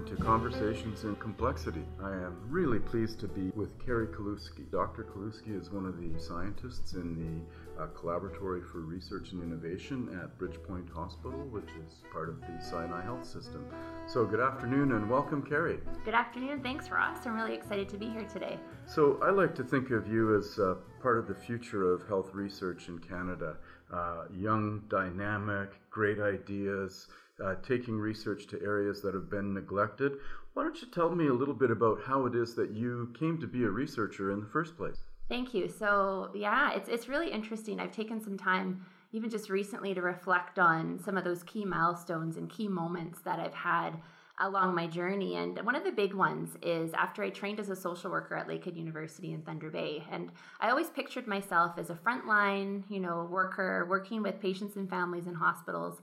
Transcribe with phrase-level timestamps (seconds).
[0.00, 1.84] welcome to Conversations in Complexity.
[2.02, 4.70] I am really pleased to be with Kerry Kuluski.
[4.72, 5.04] Dr.
[5.04, 7.44] Kuluski is one of the scientists in
[7.76, 12.64] the uh, Collaboratory for Research and Innovation at Bridgepoint Hospital, which is part of the
[12.64, 13.66] Sinai Health System.
[14.06, 15.80] So, good afternoon and welcome, Kerry.
[16.02, 16.62] Good afternoon.
[16.62, 17.26] Thanks, Ross.
[17.26, 18.58] I'm really excited to be here today.
[18.86, 22.30] So, I like to think of you as uh, part of the future of health
[22.32, 23.56] research in Canada.
[23.92, 27.08] Uh, young, dynamic, great ideas
[27.44, 30.12] uh, taking research to areas that have been neglected.
[30.54, 33.38] Why don't you tell me a little bit about how it is that you came
[33.40, 34.98] to be a researcher in the first place?
[35.28, 35.68] Thank you.
[35.68, 37.78] So, yeah, it's, it's really interesting.
[37.78, 42.36] I've taken some time, even just recently, to reflect on some of those key milestones
[42.36, 43.92] and key moments that I've had
[44.40, 45.36] along my journey.
[45.36, 48.48] And one of the big ones is after I trained as a social worker at
[48.48, 50.02] Lakehead University in Thunder Bay.
[50.10, 54.88] And I always pictured myself as a frontline, you know, worker working with patients and
[54.88, 56.00] families in hospitals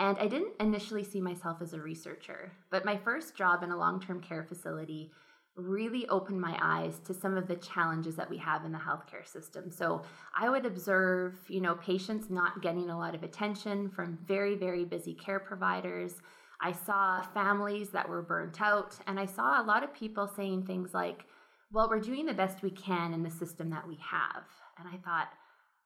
[0.00, 3.76] and I didn't initially see myself as a researcher, but my first job in a
[3.76, 5.12] long term care facility
[5.56, 9.26] really opened my eyes to some of the challenges that we have in the healthcare
[9.26, 9.70] system.
[9.70, 10.02] So
[10.34, 14.86] I would observe, you know, patients not getting a lot of attention from very, very
[14.86, 16.14] busy care providers.
[16.62, 20.64] I saw families that were burnt out, and I saw a lot of people saying
[20.64, 21.26] things like,
[21.72, 24.44] well, we're doing the best we can in the system that we have.
[24.78, 25.28] And I thought,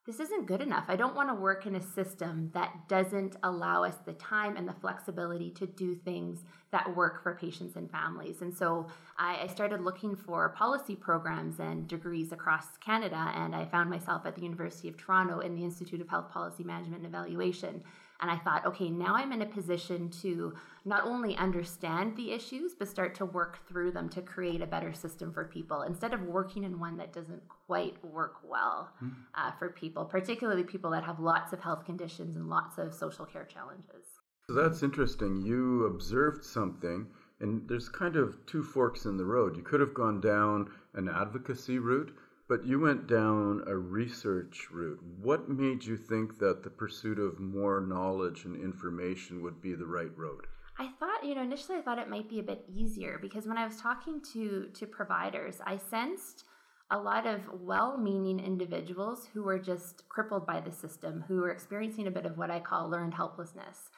[0.07, 0.85] this isn't good enough.
[0.89, 4.69] I don't want to work in a system that doesn't allow us the time and
[4.69, 8.43] the flexibility to do things that work for patients and families.
[8.43, 13.65] And so I, I, started looking for policy programs and degrees across Canada, and I
[13.65, 17.15] found myself at the University of Toronto in the Institute of Health Policy Management and
[17.15, 17.83] Evaluation.
[18.25, 20.55] And I thought, okay, now I'm in a position to
[20.87, 24.95] not only understand the issues, but start to work through them to create a better
[24.95, 29.13] system for people instead of working in one that doesn't quite work well mm-hmm.
[29.35, 33.27] uh, for people, particularly people that have lots of health conditions and lots of social
[33.27, 34.07] care challenges.
[34.47, 35.43] So that's interesting.
[35.43, 37.07] You observed something,
[37.41, 39.55] and there's kind of two forks in the road.
[39.55, 42.17] You could have gone down an advocacy route
[42.49, 45.01] but you went down a research route.
[45.21, 49.87] What made you think that the pursuit of more knowledge and information would be the
[49.87, 50.47] right road?
[50.79, 53.59] I thought, you know, initially I thought it might be a bit easier because when
[53.59, 56.45] I was talking to to providers, I sensed
[56.91, 62.07] a lot of well-meaning individuals who were just crippled by the system, who were experiencing
[62.07, 63.91] a bit of what I call learned helplessness.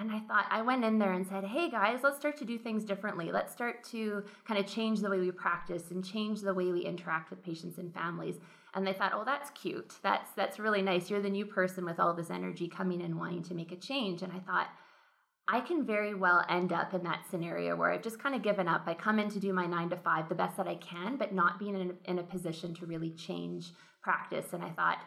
[0.00, 2.56] And I thought, I went in there and said, hey guys, let's start to do
[2.56, 3.32] things differently.
[3.32, 6.82] Let's start to kind of change the way we practice and change the way we
[6.82, 8.36] interact with patients and families.
[8.74, 9.94] And they thought, oh, that's cute.
[10.02, 11.10] That's that's really nice.
[11.10, 14.22] You're the new person with all this energy coming in wanting to make a change.
[14.22, 14.68] And I thought,
[15.48, 18.68] I can very well end up in that scenario where I've just kind of given
[18.68, 18.82] up.
[18.86, 21.34] I come in to do my nine to five the best that I can, but
[21.34, 23.72] not being in in a position to really change
[24.02, 24.52] practice.
[24.52, 24.98] And I thought,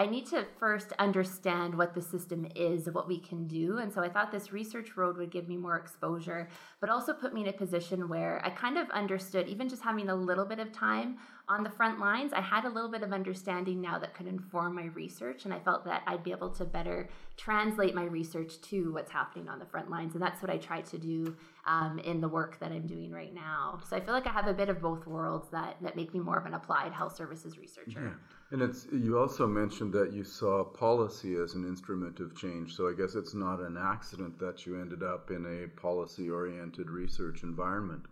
[0.00, 3.76] I need to first understand what the system is, what we can do.
[3.76, 6.48] And so I thought this research road would give me more exposure,
[6.80, 10.08] but also put me in a position where I kind of understood, even just having
[10.08, 11.18] a little bit of time
[11.50, 14.74] on the front lines, I had a little bit of understanding now that could inform
[14.74, 15.44] my research.
[15.44, 17.10] And I felt that I'd be able to better
[17.40, 20.14] translate my research to what's happening on the front lines.
[20.14, 21.34] And that's what I try to do
[21.64, 23.80] um, in the work that I'm doing right now.
[23.88, 26.20] So I feel like I have a bit of both worlds that, that make me
[26.20, 28.02] more of an applied health services researcher.
[28.02, 28.52] Yeah.
[28.52, 32.74] And it's you also mentioned mentioned that you saw policy as an instrument of change.
[32.74, 36.90] So I guess it's not an accident that you ended up in a policy oriented
[36.90, 38.06] research environment.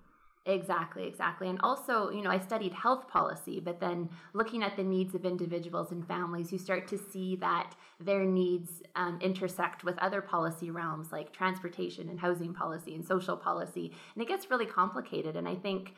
[0.48, 1.47] Exactly, exactly.
[1.50, 5.26] And also, you know, I studied health policy, but then looking at the needs of
[5.26, 10.70] individuals and families, you start to see that their needs um, intersect with other policy
[10.70, 13.92] realms like transportation and housing policy and social policy.
[14.14, 15.36] And it gets really complicated.
[15.36, 15.92] And I think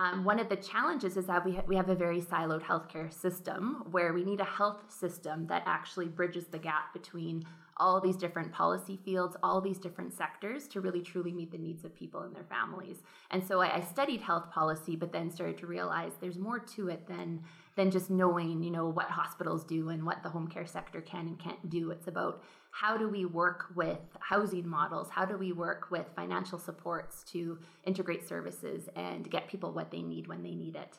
[0.00, 3.12] um, one of the challenges is that we, ha- we have a very siloed healthcare
[3.12, 7.44] system where we need a health system that actually bridges the gap between
[7.78, 11.84] all these different policy fields, all these different sectors to really truly meet the needs
[11.84, 13.02] of people and their families.
[13.30, 16.88] And so I, I studied health policy, but then started to realize there's more to
[16.88, 17.42] it than
[17.76, 21.26] than just knowing, you know, what hospitals do and what the home care sector can
[21.26, 21.90] and can't do.
[21.90, 25.08] It's about how do we work with housing models?
[25.10, 30.00] How do we work with financial supports to integrate services and get people what they
[30.00, 30.96] need when they need it?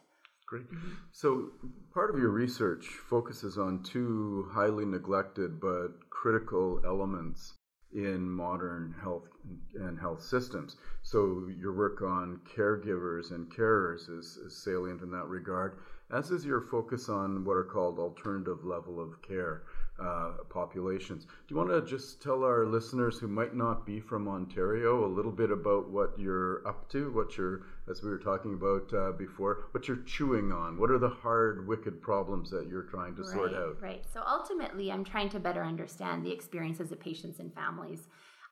[0.48, 0.72] Great.
[0.72, 0.94] Mm-hmm.
[1.12, 1.52] So,
[1.94, 7.56] part of your research focuses on two highly neglected but critical elements
[7.94, 9.28] in modern health
[9.76, 10.78] and health systems.
[11.04, 15.80] So, your work on caregivers and carers is, is salient in that regard,
[16.12, 19.64] as is your focus on what are called alternative level of care
[20.00, 21.26] uh, populations.
[21.26, 25.08] Do you want to just tell our listeners who might not be from Ontario a
[25.08, 29.12] little bit about what you're up to, what you're, as we were talking about uh,
[29.14, 30.78] before, what you're chewing on?
[30.78, 33.82] What are the hard, wicked problems that you're trying to right, sort out?
[33.82, 34.04] Right.
[34.12, 38.08] So ultimately, I'm trying to better understand the experiences of patients and families.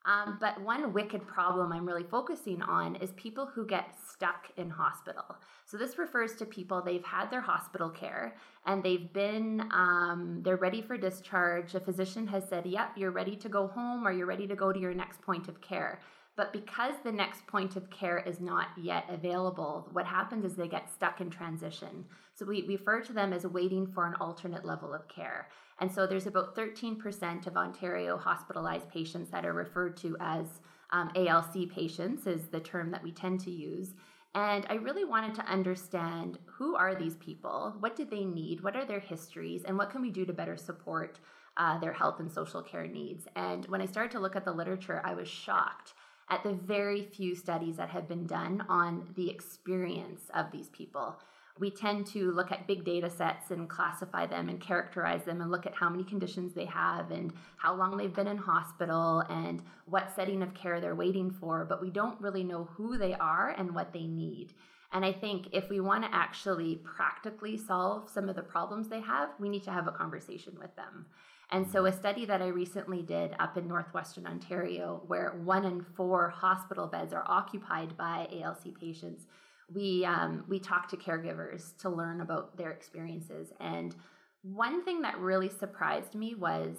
[0.06, 4.70] Um, but one wicked problem I'm really focusing on is people who get stuck in
[4.70, 5.36] hospital.
[5.66, 8.36] So this refers to people they've had their hospital care
[8.68, 11.74] and they've been um, they're ready for discharge.
[11.74, 14.72] A physician has said, "Yep, you're ready to go home or you're ready to go
[14.72, 16.00] to your next point of care."
[16.36, 20.68] But because the next point of care is not yet available, what happens is they
[20.68, 22.06] get stuck in transition.
[22.34, 25.48] So we refer to them as waiting for an alternate level of care.
[25.80, 30.62] And so there's about 13% of Ontario hospitalized patients that are referred to as
[30.92, 33.90] um, ALC patients, is the term that we tend to use.
[34.34, 37.74] And I really wanted to understand who are these people?
[37.80, 38.62] What do they need?
[38.62, 39.64] What are their histories?
[39.64, 41.20] And what can we do to better support
[41.58, 43.28] uh, their health and social care needs?
[43.36, 45.94] And when I started to look at the literature, I was shocked
[46.30, 51.18] at the very few studies that have been done on the experience of these people
[51.58, 55.50] we tend to look at big data sets and classify them and characterize them and
[55.50, 59.64] look at how many conditions they have and how long they've been in hospital and
[59.86, 63.52] what setting of care they're waiting for, but we don't really know who they are
[63.58, 64.54] and what they need.
[64.92, 69.02] And I think if we want to actually practically solve some of the problems they
[69.02, 71.06] have, we need to have a conversation with them.
[71.52, 75.86] And so, a study that I recently did up in northwestern Ontario, where one in
[75.96, 79.26] four hospital beds are occupied by ALC patients,
[79.74, 83.52] we um, we talked to caregivers to learn about their experiences.
[83.60, 83.96] And
[84.42, 86.78] one thing that really surprised me was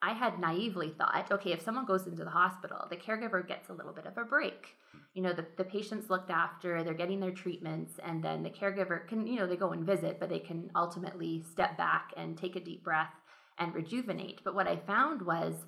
[0.00, 3.72] i had naively thought okay if someone goes into the hospital the caregiver gets a
[3.72, 4.76] little bit of a break.
[5.14, 9.06] You know the, the patient's looked after they're getting their treatments and then the caregiver
[9.06, 12.56] can you know they go and visit but they can ultimately step back and take
[12.56, 13.12] a deep breath
[13.58, 14.40] and rejuvenate.
[14.42, 15.66] But what i found was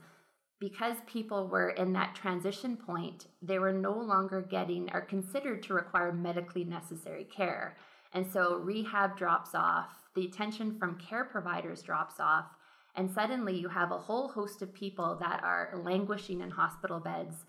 [0.60, 5.74] because people were in that transition point, they were no longer getting or considered to
[5.74, 7.76] require medically necessary care.
[8.12, 12.46] And so rehab drops off, the attention from care providers drops off,
[12.94, 17.44] and suddenly you have a whole host of people that are languishing in hospital beds,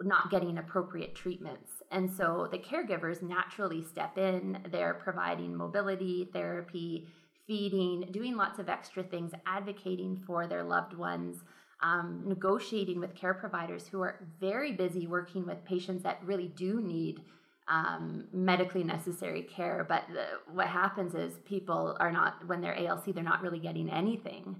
[0.00, 1.82] not getting appropriate treatments.
[1.90, 7.06] And so the caregivers naturally step in, they're providing mobility, therapy,
[7.46, 11.42] feeding, doing lots of extra things, advocating for their loved ones
[11.82, 16.80] um, negotiating with care providers who are very busy working with patients that really do
[16.80, 17.20] need
[17.68, 19.84] um, medically necessary care.
[19.88, 23.90] But the, what happens is people are not, when they're ALC, they're not really getting
[23.90, 24.56] anything.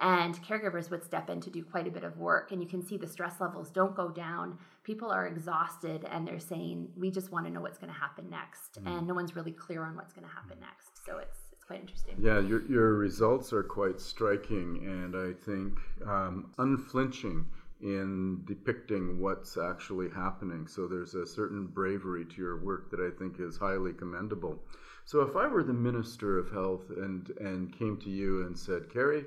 [0.00, 2.52] And caregivers would step in to do quite a bit of work.
[2.52, 4.58] And you can see the stress levels don't go down.
[4.84, 8.30] People are exhausted and they're saying, we just want to know what's going to happen
[8.30, 8.82] next.
[8.82, 8.98] Mm.
[8.98, 11.04] And no one's really clear on what's going to happen next.
[11.04, 11.38] So it's
[11.68, 12.16] quite interesting.
[12.18, 17.44] Yeah, your, your results are quite striking and I think um, unflinching
[17.82, 20.66] in depicting what's actually happening.
[20.66, 24.58] So there's a certain bravery to your work that I think is highly commendable.
[25.04, 28.90] So if I were the Minister of Health and, and came to you and said,
[28.90, 29.24] Kerry,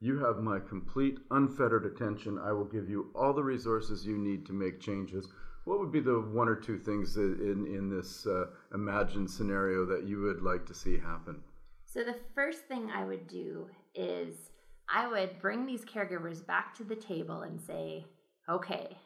[0.00, 2.38] you have my complete unfettered attention.
[2.38, 5.28] I will give you all the resources you need to make changes.
[5.64, 10.04] What would be the one or two things in, in this uh, imagined scenario that
[10.04, 11.42] you would like to see happen?
[11.92, 13.66] So, the first thing I would do
[13.96, 14.36] is
[14.88, 18.04] I would bring these caregivers back to the table and say,
[18.48, 18.96] okay,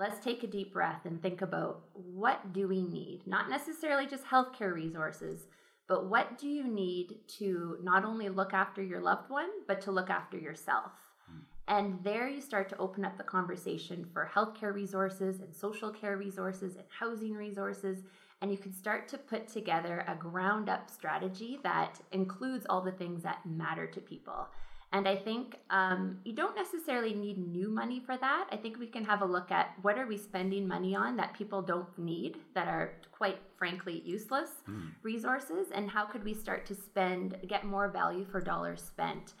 [0.00, 3.22] let's take a deep breath and think about what do we need?
[3.26, 5.46] Not necessarily just healthcare resources,
[5.86, 9.92] but what do you need to not only look after your loved one, but to
[9.92, 10.90] look after yourself?
[11.30, 11.38] Hmm.
[11.68, 16.16] And there you start to open up the conversation for healthcare resources and social care
[16.16, 18.02] resources and housing resources
[18.42, 22.92] and you can start to put together a ground up strategy that includes all the
[22.92, 24.48] things that matter to people.
[24.92, 28.46] And I think um, you don't necessarily need new money for that.
[28.52, 31.34] I think we can have a look at what are we spending money on that
[31.34, 34.90] people don't need, that are quite frankly useless mm.
[35.02, 39.34] resources, and how could we start to spend, get more value for dollars spent.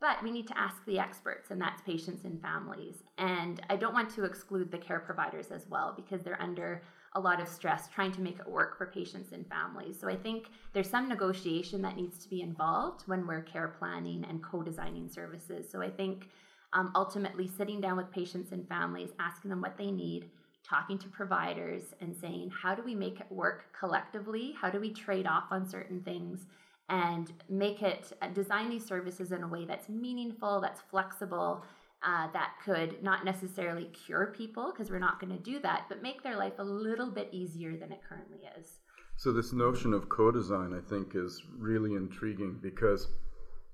[0.00, 3.02] But we need to ask the experts, and that's patients and families.
[3.18, 6.82] And I don't want to exclude the care providers as well because they're under
[7.14, 10.00] a lot of stress trying to make it work for patients and families.
[10.00, 14.24] So I think there's some negotiation that needs to be involved when we're care planning
[14.28, 15.68] and co designing services.
[15.70, 16.28] So I think
[16.72, 20.30] um, ultimately sitting down with patients and families, asking them what they need,
[20.66, 24.54] talking to providers, and saying, how do we make it work collectively?
[24.58, 26.46] How do we trade off on certain things?
[26.88, 31.64] And make it uh, design these services in a way that's meaningful, that's flexible,
[32.04, 36.02] uh, that could not necessarily cure people because we're not going to do that, but
[36.02, 38.78] make their life a little bit easier than it currently is.
[39.16, 43.08] So, this notion of co design, I think, is really intriguing because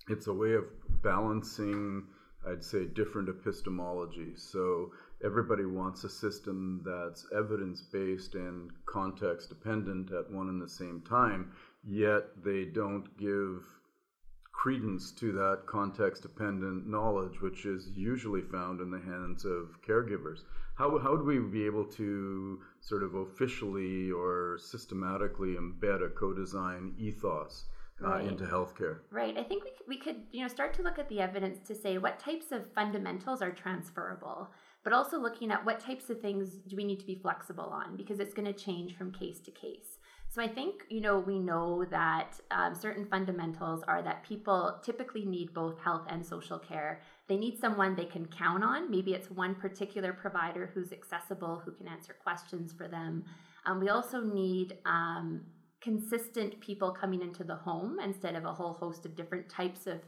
[0.09, 0.65] it's a way of
[1.03, 2.05] balancing,
[2.47, 4.41] I'd say, different epistemologies.
[4.41, 4.93] So,
[5.25, 11.03] everybody wants a system that's evidence based and context dependent at one and the same
[11.09, 11.53] time,
[11.85, 13.63] yet they don't give
[14.59, 20.41] credence to that context dependent knowledge, which is usually found in the hands of caregivers.
[20.75, 26.33] How, how would we be able to sort of officially or systematically embed a co
[26.33, 27.67] design ethos?
[28.05, 28.99] Uh, into healthcare.
[29.11, 29.37] Right.
[29.37, 31.75] I think we could, we could, you know, start to look at the evidence to
[31.75, 34.51] say what types of fundamentals are transferable,
[34.85, 37.97] but also looking at what types of things do we need to be flexible on
[37.97, 39.99] because it's going to change from case to case.
[40.31, 45.25] So I think, you know, we know that um, certain fundamentals are that people typically
[45.25, 47.01] need both health and social care.
[47.29, 48.91] They need someone they can count on.
[48.91, 53.25] Maybe it's one particular provider who's accessible, who can answer questions for them.
[53.65, 55.41] Um, we also need um,
[55.81, 60.01] consistent people coming into the home instead of a whole host of different types of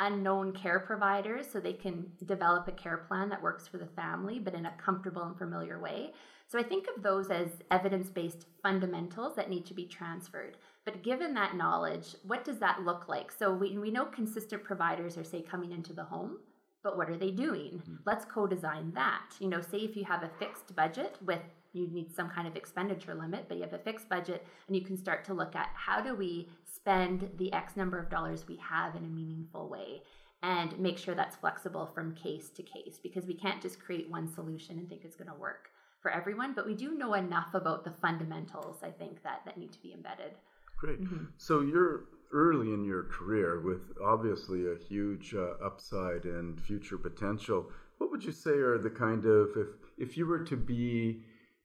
[0.00, 4.38] unknown care providers so they can develop a care plan that works for the family
[4.38, 6.12] but in a comfortable and familiar way.
[6.48, 10.56] So I think of those as evidence based fundamentals that need to be transferred.
[10.86, 13.30] But given that knowledge, what does that look like?
[13.30, 16.38] So we, we know consistent providers are, say, coming into the home,
[16.82, 17.82] but what are they doing?
[17.82, 17.96] Mm-hmm.
[18.06, 19.34] Let's co design that.
[19.40, 21.42] You know, say if you have a fixed budget with
[21.74, 24.82] you need some kind of expenditure limit, but you have a fixed budget and you
[24.82, 28.56] can start to look at how do we spend the X number of dollars we
[28.56, 30.00] have in a meaningful way
[30.42, 34.32] and make sure that's flexible from case to case because we can't just create one
[34.32, 35.68] solution and think it's going to work
[36.00, 39.72] for everyone, but we do know enough about the fundamentals, I think, that, that need
[39.72, 40.32] to be embedded.
[40.78, 41.00] Great.
[41.02, 41.24] Mm-hmm.
[41.36, 47.70] So you're early in your career with obviously a huge uh, upside and future potential.
[47.98, 49.68] What would you say are the kind of, if,
[50.10, 51.22] if you were to be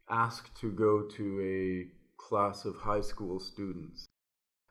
[0.10, 4.06] asked to go to a class of high school students,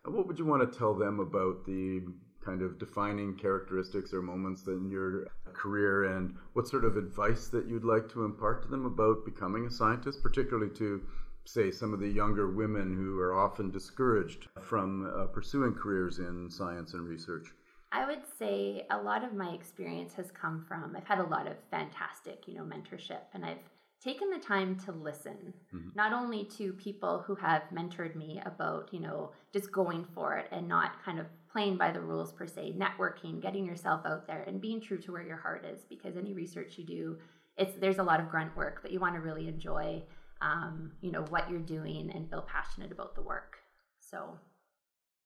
[0.04, 2.00] what would you want to tell them about the
[2.44, 7.66] kind of defining characteristics or moments in your career and what sort of advice that
[7.66, 11.00] you'd like to impart to them about becoming a scientist, particularly to
[11.44, 16.48] say some of the younger women who are often discouraged from uh, pursuing careers in
[16.50, 17.48] science and research?
[17.90, 21.46] I would say a lot of my experience has come from I've had a lot
[21.46, 23.58] of fantastic, you know, mentorship and I've
[24.02, 25.88] taken the time to listen mm-hmm.
[25.94, 30.48] not only to people who have mentored me about, you know, just going for it
[30.50, 34.42] and not kind of playing by the rules per se, networking, getting yourself out there
[34.42, 37.18] and being true to where your heart is because any research you do,
[37.56, 40.02] it's there's a lot of grunt work, but you want to really enjoy
[40.42, 43.56] um, you know, what you're doing and feel passionate about the work.
[44.00, 44.38] So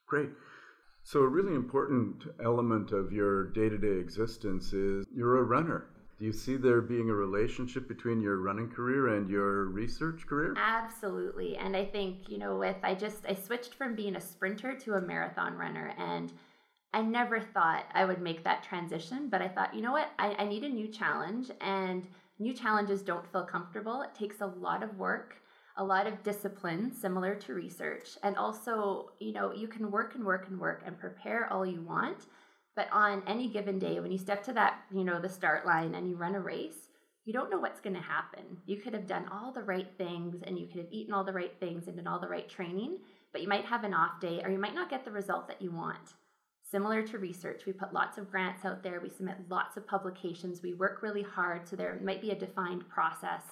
[0.07, 0.31] great.
[1.03, 5.87] So a really important element of your day-to-day existence is you're a runner.
[6.19, 10.55] Do you see there being a relationship between your running career and your research career?
[10.57, 11.59] Absolutely.
[11.59, 14.95] And I think, you know, with I just I switched from being a sprinter to
[14.95, 16.33] a marathon runner and
[16.95, 20.35] I never thought I would make that transition, but I thought, you know what, I,
[20.39, 22.07] I need a new challenge and
[22.39, 24.01] new challenges don't feel comfortable.
[24.01, 25.37] It takes a lot of work,
[25.77, 28.17] a lot of discipline, similar to research.
[28.23, 31.83] And also, you know, you can work and work and work and prepare all you
[31.83, 32.25] want
[32.77, 35.95] but on any given day, when you step to that, you know, the start line
[35.95, 36.89] and you run a race,
[37.25, 38.45] you don't know what's going to happen.
[38.67, 41.33] You could have done all the right things and you could have eaten all the
[41.33, 42.99] right things and done all the right training,
[43.33, 45.61] but you might have an off day or you might not get the result that
[45.61, 46.15] you want.
[46.71, 50.63] Similar to research, we put lots of grants out there, we submit lots of publications,
[50.63, 53.43] we work really hard, so there might be a defined process,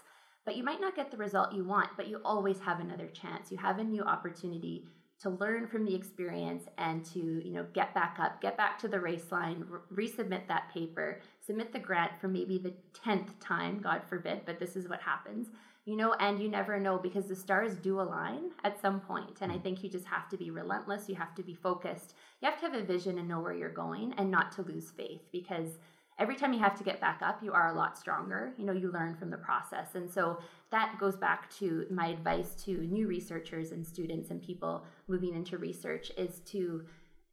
[0.45, 3.51] but you might not get the result you want, but you always have another chance.
[3.51, 4.85] You have a new opportunity
[5.25, 8.89] to learn from the experience and to you know get back up get back to
[8.89, 12.75] the race line re- resubmit that paper submit the grant for maybe the
[13.07, 15.49] 10th time god forbid but this is what happens.
[15.87, 19.51] You know and you never know because the stars do align at some point and
[19.51, 22.15] i think you just have to be relentless you have to be focused.
[22.41, 24.91] You have to have a vision and know where you're going and not to lose
[24.91, 25.79] faith because
[26.19, 28.53] every time you have to get back up, you are a lot stronger.
[28.57, 29.95] You know, you learn from the process.
[29.95, 30.39] And so
[30.71, 35.59] that goes back to my advice to new researchers and students and people moving into
[35.59, 36.85] research is to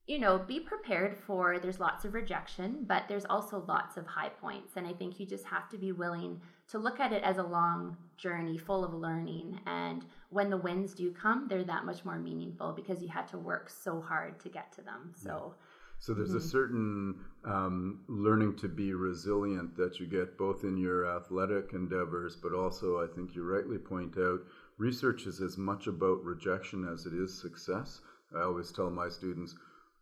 [0.07, 4.29] you know, be prepared for there's lots of rejection, but there's also lots of high
[4.29, 4.73] points.
[4.75, 7.43] And I think you just have to be willing to look at it as a
[7.43, 9.59] long journey full of learning.
[9.67, 13.37] And when the wins do come, they're that much more meaningful because you had to
[13.37, 15.13] work so hard to get to them.
[15.15, 15.65] So, yeah
[16.01, 16.37] so there's mm-hmm.
[16.37, 17.15] a certain
[17.45, 23.03] um, learning to be resilient that you get both in your athletic endeavors, but also
[23.03, 24.39] I think you rightly point out
[24.79, 28.01] research is as much about rejection as it is success.
[28.35, 29.55] I always tell my students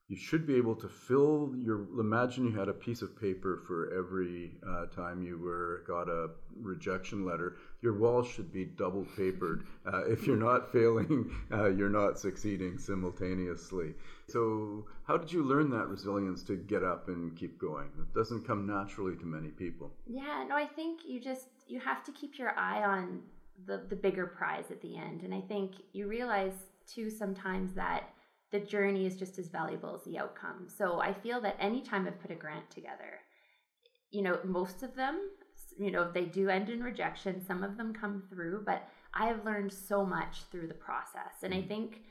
[0.10, 3.94] you should be able to fill your imagine you had a piece of paper for
[3.96, 7.58] every uh, time you were got a rejection letter.
[7.82, 9.68] Your wall should be double papered.
[9.86, 13.94] Uh, if you're not failing uh, you're not succeeding simultaneously.
[14.28, 17.89] So how did you learn that resilience to get up and keep going?
[18.00, 19.92] It doesn't come naturally to many people.
[20.08, 23.22] Yeah no i think you just you have to keep your eye on
[23.68, 25.22] the the bigger prize at the end.
[25.22, 26.54] And i think you realize
[26.88, 28.10] too sometimes that
[28.51, 30.68] the journey is just as valuable as the outcome.
[30.68, 33.20] So I feel that anytime I've put a grant together,
[34.12, 35.20] you know, most of them,
[35.77, 37.46] you know, they do end in rejection.
[37.46, 41.44] Some of them come through, but I have learned so much through the process.
[41.44, 41.68] And I mm.
[41.68, 42.01] think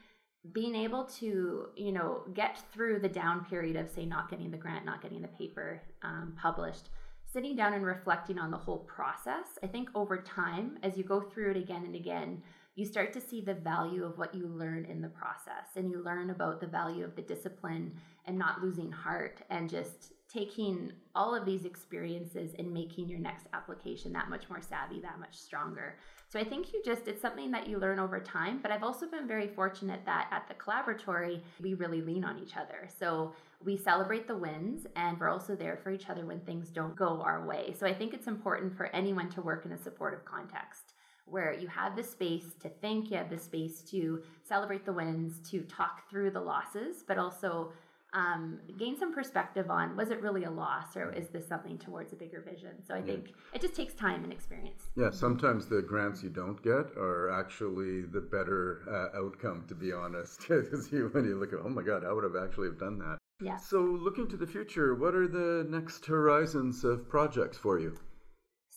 [0.52, 4.56] being able to, you know, get through the down period of, say, not getting the
[4.56, 6.88] grant, not getting the paper um, published,
[7.32, 11.20] sitting down and reflecting on the whole process, I think over time, as you go
[11.20, 12.42] through it again and again,
[12.78, 16.00] you start to see the value of what you learn in the process and you
[16.00, 17.92] learn about the value of the discipline
[18.24, 23.46] and not losing heart and just taking all of these experiences and making your next
[23.52, 25.96] application that much more savvy, that much stronger.
[26.28, 28.60] So I think you just, it's something that you learn over time.
[28.62, 32.56] But I've also been very fortunate that at the collaboratory, we really lean on each
[32.56, 32.88] other.
[32.96, 36.94] So we celebrate the wins and we're also there for each other when things don't
[36.94, 37.74] go our way.
[37.76, 40.92] So I think it's important for anyone to work in a supportive context
[41.30, 45.38] where you have the space to think, you have the space to celebrate the wins,
[45.50, 47.72] to talk through the losses, but also
[48.14, 52.12] um, gain some perspective on was it really a loss or is this something towards
[52.12, 52.82] a bigger vision?
[52.86, 53.04] So I yeah.
[53.04, 54.84] think it just takes time and experience.
[54.96, 59.92] Yeah, sometimes the grants you don't get are actually the better uh, outcome, to be
[59.92, 60.46] honest.
[60.48, 63.18] Because when you look at, oh my God, I would have actually have done that.
[63.40, 63.56] Yeah.
[63.56, 67.96] So looking to the future, what are the next horizons of projects for you?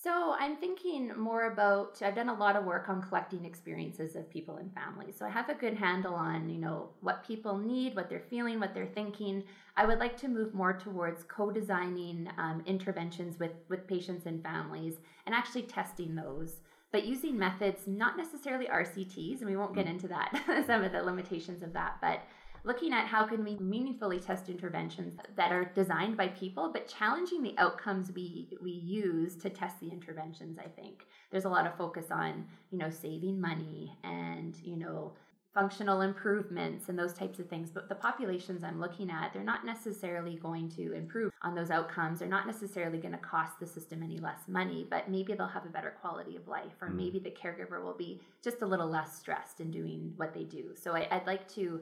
[0.03, 4.27] So I'm thinking more about I've done a lot of work on collecting experiences of
[4.31, 5.15] people and families.
[5.15, 8.59] So I have a good handle on, you know, what people need, what they're feeling,
[8.59, 9.43] what they're thinking.
[9.77, 14.95] I would like to move more towards co-designing um, interventions with with patients and families
[15.27, 16.55] and actually testing those
[16.91, 19.91] but using methods not necessarily RCTs, and we won't get mm.
[19.91, 22.21] into that, some of the limitations of that, but
[22.63, 27.41] looking at how can we meaningfully test interventions that are designed by people but challenging
[27.41, 31.05] the outcomes we we use to test the interventions i think.
[31.31, 35.13] There's a lot of focus on you know saving money and you know
[35.53, 39.65] functional improvements and those types of things but the populations i'm looking at they're not
[39.65, 42.19] necessarily going to improve on those outcomes.
[42.19, 45.65] They're not necessarily going to cost the system any less money but maybe they'll have
[45.65, 46.95] a better quality of life or mm.
[46.95, 50.71] maybe the caregiver will be just a little less stressed in doing what they do.
[50.75, 51.81] So I, i'd like to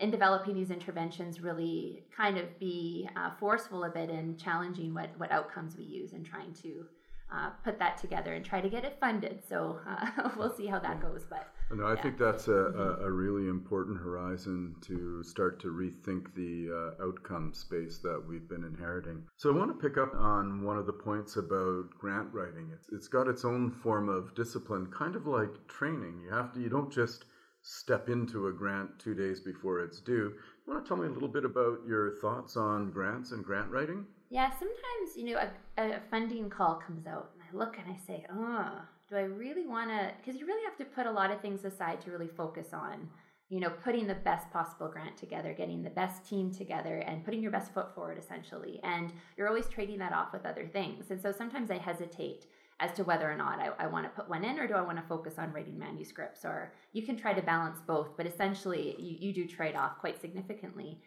[0.00, 5.10] in developing these interventions really kind of be uh, forceful a bit in challenging what,
[5.18, 6.84] what outcomes we use and trying to
[7.32, 9.42] uh, put that together and try to get it funded.
[9.48, 11.24] So uh, we'll see how that goes.
[11.28, 12.02] But no, I yeah.
[12.02, 17.52] think that's a, a, a, really important horizon to start to rethink the uh, outcome
[17.54, 19.22] space that we've been inheriting.
[19.36, 22.70] So I want to pick up on one of the points about grant writing.
[22.72, 26.20] It's, it's got its own form of discipline, kind of like training.
[26.22, 27.24] You have to, you don't just
[27.64, 30.34] step into a grant two days before it's due.
[30.66, 33.70] You want to tell me a little bit about your thoughts on grants and grant
[33.70, 34.04] writing?
[34.28, 35.40] Yeah, sometimes, you know,
[35.78, 39.22] a, a funding call comes out and I look and I say, oh, do I
[39.22, 40.12] really want to?
[40.18, 43.08] Because you really have to put a lot of things aside to really focus on,
[43.48, 47.40] you know, putting the best possible grant together, getting the best team together, and putting
[47.40, 48.78] your best foot forward, essentially.
[48.82, 51.10] And you're always trading that off with other things.
[51.10, 52.44] And so sometimes I hesitate
[52.80, 54.82] as to whether or not I, I want to put one in or do I
[54.82, 58.96] want to focus on writing manuscripts or you can try to balance both but essentially
[58.98, 61.00] you, you do trade off quite significantly.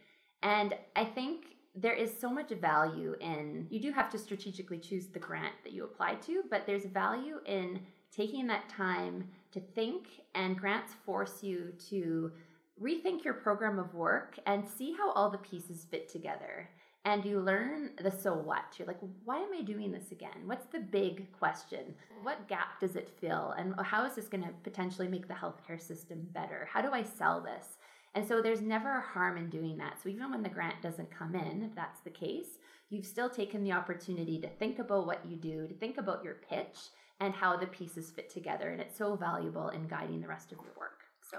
[0.44, 5.08] And I think there is so much value in you do have to strategically choose
[5.08, 7.80] the grant that you apply to but there's value in
[8.12, 12.32] taking that time to think and grants force you to
[12.82, 16.70] rethink your program of work and see how all the pieces fit together
[17.08, 18.66] and you learn the so what.
[18.78, 20.44] You're like, why am I doing this again?
[20.44, 21.96] What's the big question?
[22.22, 23.56] What gap does it fill?
[23.58, 26.68] And how is this going to potentially make the healthcare system better?
[26.70, 27.78] How do I sell this?
[28.14, 30.04] And so there's never a harm in doing that.
[30.04, 33.64] So even when the grant doesn't come in, if that's the case, you've still taken
[33.64, 36.78] the opportunity to think about what you do, to think about your pitch
[37.22, 38.72] and how the pieces fit together.
[38.72, 41.04] And it's so valuable in guiding the rest of your work.
[41.22, 41.38] So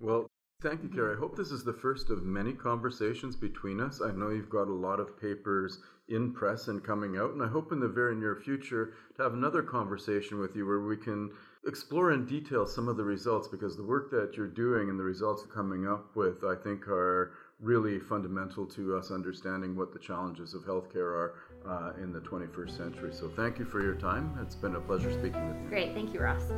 [0.00, 0.30] well,
[0.62, 1.16] Thank you, Kerry.
[1.16, 4.00] I hope this is the first of many conversations between us.
[4.00, 7.48] I know you've got a lot of papers in press and coming out, and I
[7.48, 11.32] hope in the very near future to have another conversation with you where we can
[11.66, 15.02] explore in detail some of the results because the work that you're doing and the
[15.04, 20.54] results coming up with, I think, are really fundamental to us understanding what the challenges
[20.54, 21.34] of healthcare are
[21.66, 23.12] uh, in the 21st century.
[23.12, 24.38] So thank you for your time.
[24.40, 25.68] It's been a pleasure speaking with you.
[25.68, 25.92] Great.
[25.92, 26.52] Thank you, Ross.